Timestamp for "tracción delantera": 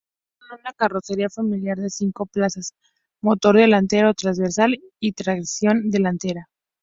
5.11-6.49